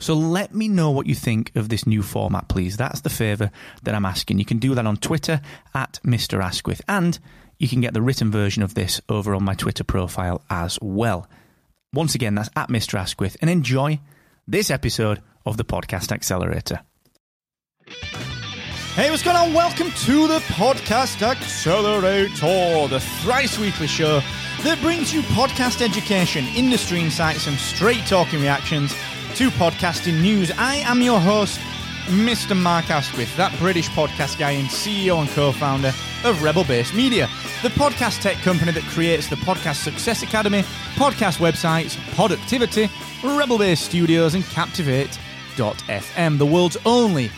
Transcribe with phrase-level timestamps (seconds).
[0.00, 2.78] So let me know what you think of this new format, please.
[2.78, 3.50] That's the favour
[3.82, 4.38] that I'm asking.
[4.38, 5.42] You can do that on Twitter
[5.74, 6.42] at Mr.
[6.42, 7.18] Asquith, and
[7.58, 11.28] you can get the written version of this over on my Twitter profile as well.
[11.92, 12.98] Once again, that's at Mr.
[12.98, 14.00] Asquith, and enjoy
[14.48, 16.80] this episode of the Podcast Accelerator.
[18.94, 19.52] Hey, what's going on?
[19.52, 24.22] Welcome to the Podcast Accelerator, the thrice weekly show
[24.62, 28.94] that brings you podcast education, industry insights, and straight talking reactions
[29.34, 30.50] to podcasting news.
[30.58, 31.60] I am your host,
[32.06, 32.56] Mr.
[32.56, 35.92] Mark Asquith, that British podcast guy and CEO and co founder
[36.24, 37.28] of Rebel Base Media,
[37.62, 40.62] the podcast tech company that creates the Podcast Success Academy,
[40.94, 42.88] podcast websites, Poductivity,
[43.38, 47.30] Rebel Base Studios, and Captivate.fm, the world's only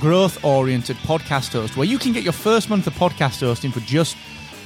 [0.00, 3.80] growth oriented podcast host where you can get your first month of podcast hosting for
[3.80, 4.16] just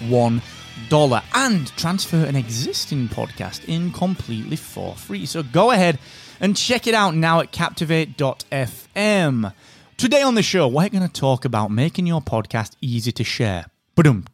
[0.08, 0.40] one
[0.88, 5.26] dollar and transfer an existing podcast in completely for free.
[5.26, 5.98] So go ahead
[6.40, 9.52] and check it out now at captivate.fm.
[9.96, 13.66] Today on the show, we're going to talk about making your podcast easy to share.
[13.94, 14.24] Boom,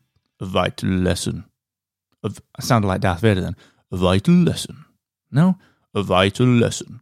[0.41, 1.45] a vital lesson.
[2.25, 3.57] I sounded like Darth Vader then.
[3.91, 4.85] A vital lesson.
[5.31, 5.59] No,
[5.95, 7.01] a vital lesson.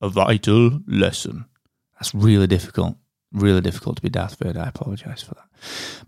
[0.00, 1.46] A vital lesson.
[1.94, 2.96] That's really difficult.
[3.32, 4.60] Really difficult to be Darth Vader.
[4.60, 5.48] I apologize for that.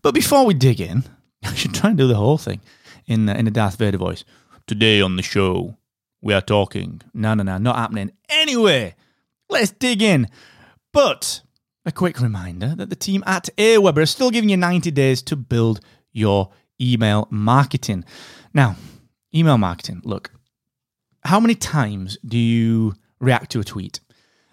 [0.02, 1.04] But before we dig in,
[1.44, 2.60] I should try and do the whole thing
[3.06, 4.24] in the, in a Darth Vader voice.
[4.66, 5.76] Today on the show,
[6.20, 7.02] we are talking.
[7.14, 8.12] No, no, no, not happening.
[8.28, 8.94] Anyway,
[9.48, 10.28] let's dig in.
[10.92, 11.42] But
[11.84, 15.36] a quick reminder that the team at Aweber are still giving you 90 days to
[15.36, 15.80] build
[16.12, 18.04] your email marketing.
[18.52, 18.76] Now,
[19.34, 20.30] email marketing, look,
[21.24, 24.00] how many times do you react to a tweet?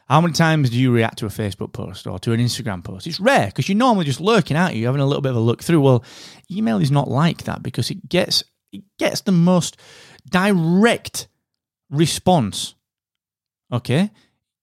[0.08, 3.08] How many times do you react to a Facebook post or to an Instagram post?
[3.08, 5.40] It's rare because you're normally just lurking at you, having a little bit of a
[5.40, 5.82] look through.
[5.82, 6.04] Well,
[6.52, 9.78] email is not like that because it gets it gets the most
[10.30, 11.28] direct
[11.90, 12.76] response.
[13.72, 14.12] Okay?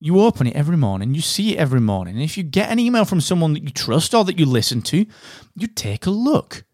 [0.01, 2.15] You open it every morning, you see it every morning.
[2.15, 4.83] And if you get an email from someone that you trust or that you listen
[4.83, 5.07] to,
[5.55, 6.65] you take a look.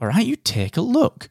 [0.00, 0.24] All right?
[0.24, 1.28] You take a look.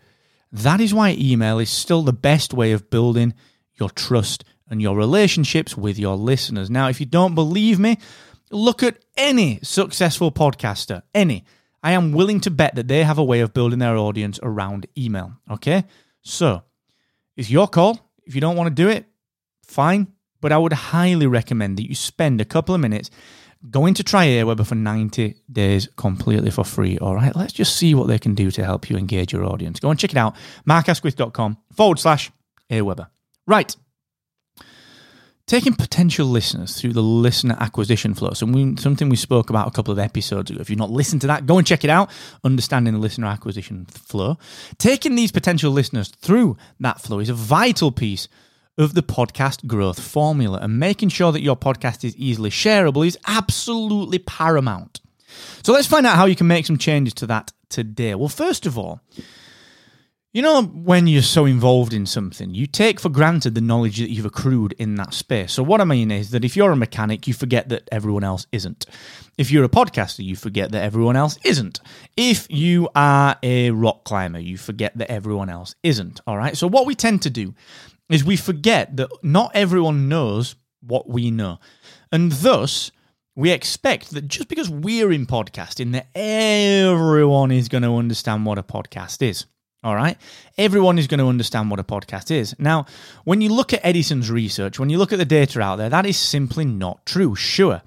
[0.52, 3.34] That is why email is still the best way of building
[3.74, 6.70] your trust and your relationships with your listeners.
[6.70, 7.98] Now, if you don't believe me,
[8.52, 11.46] look at any successful podcaster, any.
[11.84, 14.86] I am willing to bet that they have a way of building their audience around
[14.98, 15.34] email.
[15.50, 15.86] Okay?
[16.22, 16.64] So,
[17.36, 18.11] it's your call.
[18.32, 19.08] If you don't want to do it,
[19.62, 20.08] fine.
[20.40, 23.12] But I would highly recommend that you spend a couple of minutes
[23.70, 26.98] going to try Aweber for 90 days completely for free.
[26.98, 29.82] All right, let's just see what they can do to help you engage your audience.
[29.82, 32.32] Go and check it out, markasquith.com forward slash
[32.70, 33.10] Aweber.
[33.46, 33.76] Right.
[35.48, 38.32] Taking potential listeners through the listener acquisition flow.
[38.32, 40.62] So we, something we spoke about a couple of episodes ago.
[40.62, 42.10] If you've not listened to that, go and check it out.
[42.44, 44.38] Understanding the listener acquisition flow.
[44.78, 48.30] Taking these potential listeners through that flow is a vital piece
[48.78, 53.18] of the podcast growth formula, and making sure that your podcast is easily shareable is
[53.28, 55.02] absolutely paramount.
[55.64, 58.16] So let's find out how you can make some changes to that today.
[58.16, 59.02] Well, first of all,
[60.34, 64.10] you know, when you're so involved in something, you take for granted the knowledge that
[64.10, 65.52] you've accrued in that space.
[65.52, 68.48] So, what I mean is that if you're a mechanic, you forget that everyone else
[68.54, 68.86] isn't.
[69.38, 71.82] If you're a podcaster, you forget that everyone else isn't.
[72.16, 76.22] If you are a rock climber, you forget that everyone else isn't.
[76.26, 76.56] All right.
[76.56, 77.54] So, what we tend to do
[78.10, 81.60] is we forget that not everyone knows what we know.
[82.10, 82.92] And thus,
[83.36, 88.58] we expect that just because we're in podcasting, that everyone is going to understand what
[88.58, 89.46] a podcast is.
[89.84, 90.18] All right.
[90.58, 92.56] Everyone is going to understand what a podcast is.
[92.60, 92.86] Now,
[93.24, 96.06] when you look at Edison's research, when you look at the data out there, that
[96.06, 97.36] is simply not true.
[97.36, 97.82] Sure,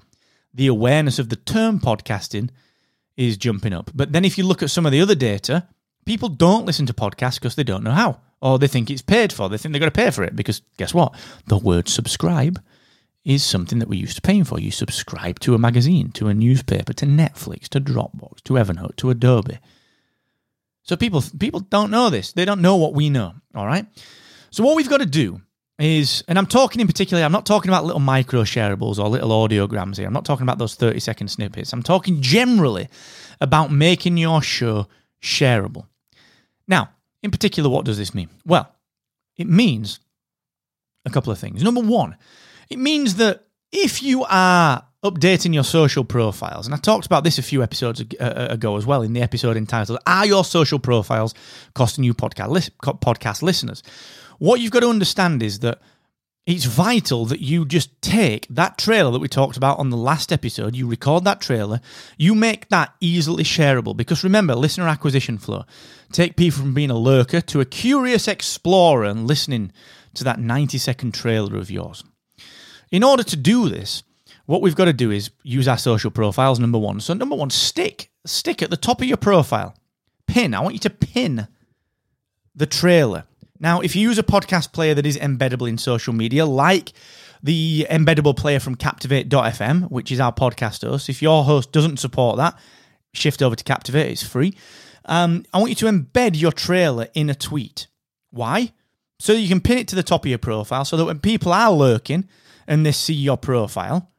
[0.53, 2.49] the awareness of the term podcasting
[3.15, 3.91] is jumping up.
[3.93, 5.67] But then if you look at some of the other data,
[6.05, 9.31] people don't listen to podcasts because they don't know how, or they think it's paid
[9.31, 9.47] for.
[9.47, 11.15] They think they're going to pay for it because guess what?
[11.47, 12.61] The word subscribe
[13.23, 14.59] is something that we're used to paying for.
[14.59, 19.09] You subscribe to a magazine, to a newspaper, to Netflix, to Dropbox, to Evernote, to
[19.09, 19.59] Adobe.
[20.85, 22.31] So people people don't know this.
[22.31, 23.33] They don't know what we know.
[23.53, 23.85] All right.
[24.51, 25.41] So what we've got to do
[25.77, 29.31] is, and I'm talking in particular, I'm not talking about little micro shareables or little
[29.31, 30.07] audiograms here.
[30.07, 31.73] I'm not talking about those 30 second snippets.
[31.73, 32.87] I'm talking generally
[33.41, 34.87] about making your show
[35.21, 35.87] shareable.
[36.67, 36.91] Now,
[37.21, 38.29] in particular, what does this mean?
[38.45, 38.71] Well,
[39.35, 39.99] it means
[41.05, 41.63] a couple of things.
[41.63, 42.15] Number one,
[42.69, 47.37] it means that if you are updating your social profiles, and I talked about this
[47.37, 51.33] a few episodes uh, ago as well in the episode entitled "Are Your Social Profiles
[51.73, 53.83] Costing You Podcast Podcast Listeners?"
[54.39, 55.79] What you've got to understand is that
[56.45, 60.31] it's vital that you just take that trailer that we talked about on the last
[60.31, 61.79] episode, you record that trailer,
[62.17, 63.97] you make that easily shareable.
[63.97, 65.65] Because remember, listener acquisition flow.
[66.11, 69.71] Take people from being a lurker to a curious explorer and listening
[70.13, 72.03] to that 90 second trailer of yours.
[72.91, 74.03] In order to do this,
[74.45, 76.99] what we've got to do is use our social profiles, number one.
[76.99, 79.75] So, number one, stick, stick at the top of your profile.
[80.27, 80.53] Pin.
[80.53, 81.47] I want you to pin
[82.55, 83.25] the trailer.
[83.59, 86.93] Now, if you use a podcast player that is embeddable in social media, like
[87.41, 92.37] the embeddable player from Captivate.fm, which is our podcast host, if your host doesn't support
[92.37, 92.57] that,
[93.13, 94.55] shift over to Captivate, it's free.
[95.05, 97.87] Um, I want you to embed your trailer in a tweet.
[98.31, 98.73] Why?
[99.19, 101.53] So you can pin it to the top of your profile so that when people
[101.53, 102.27] are lurking
[102.67, 104.11] and they see your profile,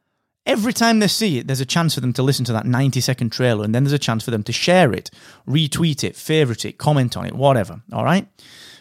[0.47, 3.01] every time they see it, there's a chance for them to listen to that 90
[3.01, 5.11] second trailer and then there's a chance for them to share it,
[5.47, 7.81] retweet it, favorite it, comment on it, whatever.
[7.93, 8.27] All right?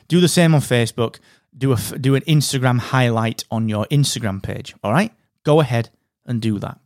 [0.09, 1.19] Do the same on Facebook.
[1.57, 4.75] Do a do an Instagram highlight on your Instagram page.
[4.85, 5.11] All right,
[5.43, 5.89] go ahead
[6.27, 6.79] and do that.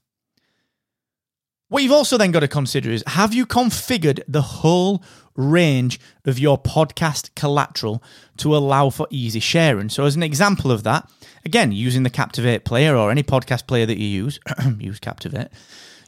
[1.70, 5.04] What you've also then got to consider is have you configured the whole
[5.36, 8.02] range of your podcast collateral
[8.38, 9.88] to allow for easy sharing?
[9.88, 11.08] So, as an example of that,
[11.44, 14.40] again, using the Captivate player or any podcast player that you use,
[14.80, 15.48] use Captivate,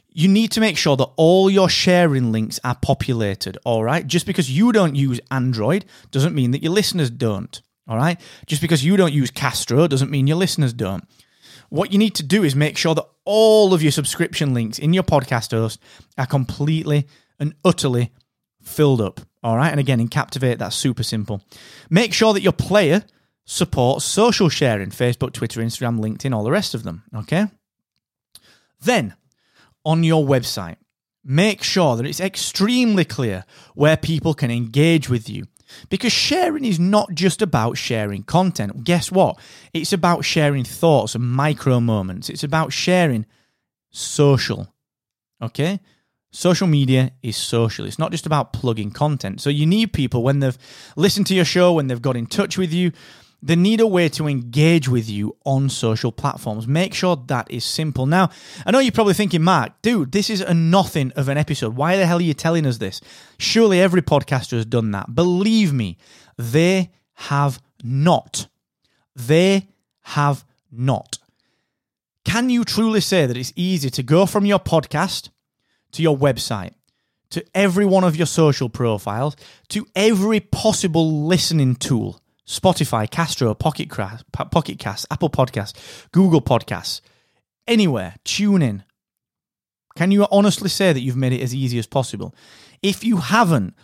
[0.09, 4.05] you need to make sure that all your sharing links are populated, all right?
[4.05, 8.19] Just because you don't use Android doesn't mean that your listeners don't, all right?
[8.47, 11.07] Just because you don't use Castro doesn't mean your listeners don't.
[11.73, 14.93] What you need to do is make sure that all of your subscription links in
[14.93, 15.79] your podcast host
[16.19, 17.07] are completely
[17.39, 18.11] and utterly
[18.61, 19.71] filled up, all right?
[19.71, 21.41] And again, in Captivate, that's super simple.
[21.89, 23.03] Make sure that your player
[23.45, 27.47] supports social sharing Facebook, Twitter, Instagram, LinkedIn, all the rest of them, okay?
[28.79, 29.15] Then,
[29.83, 30.75] on your website.
[31.23, 35.45] Make sure that it's extremely clear where people can engage with you.
[35.89, 38.83] Because sharing is not just about sharing content.
[38.83, 39.39] Guess what?
[39.73, 42.29] It's about sharing thoughts and micro moments.
[42.29, 43.25] It's about sharing
[43.91, 44.73] social.
[45.41, 45.79] Okay?
[46.31, 47.85] Social media is social.
[47.85, 49.39] It's not just about plugging content.
[49.41, 50.57] So you need people when they've
[50.95, 52.91] listened to your show, when they've got in touch with you,
[53.45, 56.65] they need a way to engage with you on social platforms.
[56.65, 58.05] Make sure that is simple.
[58.05, 58.29] Now,
[58.65, 61.75] I know you're probably thinking, Mark, dude, this is a nothing of an episode.
[61.75, 63.01] Why the hell are you telling us this?
[63.37, 65.13] Surely every podcaster has done that.
[65.13, 65.97] Believe me,
[66.37, 68.47] they have not.
[69.13, 69.67] They
[70.03, 71.19] have not.
[72.23, 75.29] Can you truly say that it's easy to go from your podcast
[75.91, 76.71] to your website,
[77.31, 79.35] to every one of your social profiles,
[79.67, 82.22] to every possible listening tool?
[82.47, 85.73] Spotify, Castro, Pocket, Cast, Pocket Cast, Apple Podcasts,
[86.11, 87.01] Google Podcasts,
[87.67, 88.83] anywhere, tune in.
[89.95, 92.33] Can you honestly say that you've made it as easy as possible?
[92.81, 93.75] If you haven't,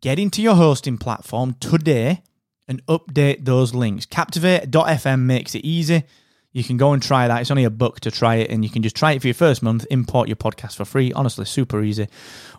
[0.00, 2.22] get into your hosting platform today
[2.68, 4.06] and update those links.
[4.06, 6.04] Captivate.fm makes it easy.
[6.52, 7.40] You can go and try that.
[7.40, 9.34] It's only a buck to try it, and you can just try it for your
[9.34, 9.86] first month.
[9.90, 11.12] Import your podcast for free.
[11.12, 12.08] Honestly, super easy.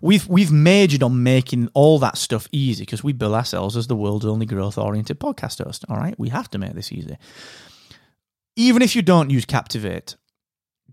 [0.02, 3.96] We've we've majored on making all that stuff easy because we bill ourselves as the
[3.96, 5.86] world's only growth oriented podcast host.
[5.90, 7.18] All right, we have to make this easy.
[8.56, 10.16] Even if you don't use Captivate,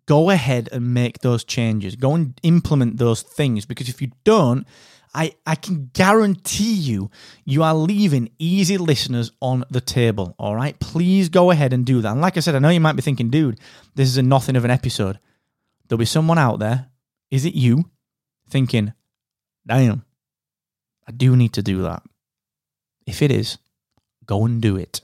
[0.06, 1.96] go ahead and make those changes.
[1.96, 4.66] Go and implement those things because if you don't,
[5.12, 7.10] I, I can guarantee you,
[7.44, 10.34] you are leaving easy listeners on the table.
[10.38, 10.78] All right.
[10.78, 12.12] Please go ahead and do that.
[12.12, 13.58] And like I said, I know you might be thinking, dude,
[13.94, 15.18] this is a nothing of an episode.
[15.88, 16.90] There'll be someone out there.
[17.30, 17.90] Is it you
[18.48, 18.92] thinking,
[19.66, 20.04] damn,
[21.08, 22.02] I do need to do that?
[23.06, 23.58] If it is,
[24.26, 25.00] go and do it.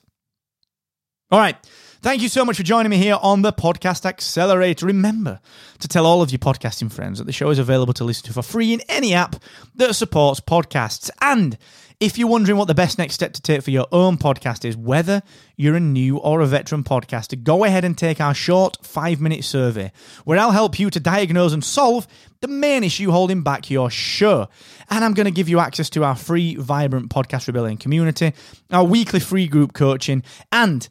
[1.30, 1.56] All right.
[2.02, 4.86] Thank you so much for joining me here on the Podcast Accelerator.
[4.86, 5.40] Remember
[5.80, 8.32] to tell all of your podcasting friends that the show is available to listen to
[8.32, 9.36] for free in any app
[9.74, 11.10] that supports podcasts.
[11.20, 11.56] And
[11.98, 14.76] if you're wondering what the best next step to take for your own podcast is,
[14.76, 15.22] whether
[15.56, 19.42] you're a new or a veteran podcaster, go ahead and take our short five minute
[19.42, 19.90] survey
[20.24, 22.06] where I'll help you to diagnose and solve
[22.40, 24.48] the main issue holding back your show.
[24.90, 28.34] And I'm going to give you access to our free, vibrant Podcast Rebellion community,
[28.70, 30.22] our weekly free group coaching,
[30.52, 30.88] and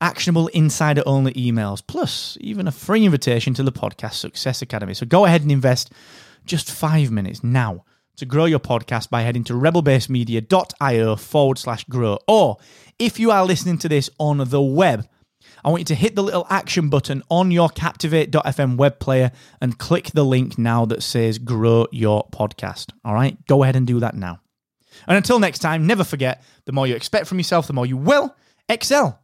[0.00, 4.94] actionable insider only emails, plus even a free invitation to the Podcast Success Academy.
[4.94, 5.92] So go ahead and invest
[6.44, 7.84] just five minutes now
[8.16, 12.18] to grow your podcast by heading to rebelbasemedia.io forward slash grow.
[12.26, 12.56] Or
[12.98, 15.08] if you are listening to this on the web,
[15.64, 19.78] I want you to hit the little action button on your Captivate.fm web player and
[19.78, 22.92] click the link now that says grow your podcast.
[23.04, 24.40] All right, go ahead and do that now.
[25.06, 27.96] And until next time, never forget the more you expect from yourself, the more you
[27.96, 28.34] will
[28.68, 29.20] excel.